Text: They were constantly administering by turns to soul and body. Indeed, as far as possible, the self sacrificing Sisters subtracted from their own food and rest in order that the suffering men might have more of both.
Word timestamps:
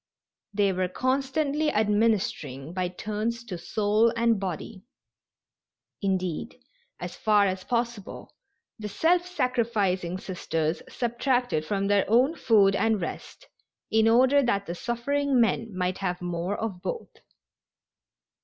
They 0.51 0.73
were 0.73 0.87
constantly 0.87 1.69
administering 1.71 2.73
by 2.73 2.87
turns 2.87 3.43
to 3.43 3.59
soul 3.59 4.11
and 4.15 4.39
body. 4.39 4.81
Indeed, 6.01 6.59
as 6.99 7.15
far 7.15 7.45
as 7.45 7.63
possible, 7.65 8.33
the 8.79 8.89
self 8.89 9.27
sacrificing 9.27 10.17
Sisters 10.17 10.81
subtracted 10.89 11.65
from 11.65 11.85
their 11.85 12.05
own 12.07 12.33
food 12.33 12.75
and 12.75 12.99
rest 12.99 13.45
in 13.91 14.07
order 14.07 14.41
that 14.41 14.65
the 14.65 14.73
suffering 14.73 15.39
men 15.39 15.71
might 15.77 15.99
have 15.99 16.19
more 16.19 16.57
of 16.57 16.81
both. 16.81 17.11